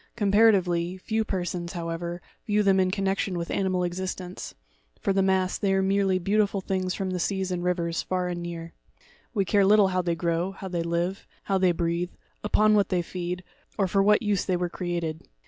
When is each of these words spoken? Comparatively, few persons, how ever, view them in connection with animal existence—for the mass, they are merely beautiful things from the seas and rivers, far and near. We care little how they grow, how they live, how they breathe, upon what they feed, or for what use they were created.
Comparatively, 0.15 0.97
few 0.97 1.23
persons, 1.23 1.73
how 1.73 1.89
ever, 1.89 2.23
view 2.47 2.63
them 2.63 2.79
in 2.79 2.89
connection 2.89 3.37
with 3.37 3.51
animal 3.51 3.83
existence—for 3.83 5.13
the 5.13 5.21
mass, 5.21 5.59
they 5.59 5.75
are 5.75 5.83
merely 5.83 6.17
beautiful 6.17 6.59
things 6.59 6.95
from 6.95 7.11
the 7.11 7.19
seas 7.19 7.51
and 7.51 7.63
rivers, 7.63 8.01
far 8.01 8.27
and 8.27 8.41
near. 8.41 8.73
We 9.35 9.45
care 9.45 9.63
little 9.63 9.89
how 9.89 10.01
they 10.01 10.15
grow, 10.15 10.53
how 10.53 10.69
they 10.69 10.81
live, 10.81 11.27
how 11.43 11.59
they 11.59 11.71
breathe, 11.71 12.09
upon 12.43 12.73
what 12.73 12.89
they 12.89 13.03
feed, 13.03 13.43
or 13.77 13.87
for 13.87 14.01
what 14.01 14.23
use 14.23 14.43
they 14.43 14.57
were 14.57 14.69
created. 14.69 15.21